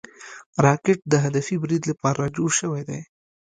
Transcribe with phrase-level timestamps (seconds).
[0.65, 3.01] راکټ د هدفي برید لپاره جوړ شوی دی